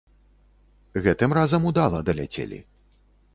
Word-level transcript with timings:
Гэтым 1.07 1.35
разам 1.39 1.67
удала 1.73 1.99
даляцелі. 2.09 2.59